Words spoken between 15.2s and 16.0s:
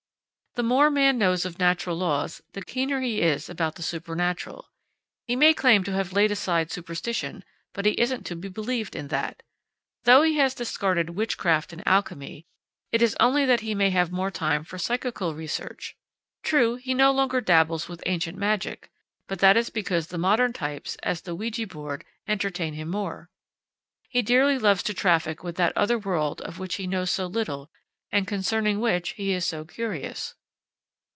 research;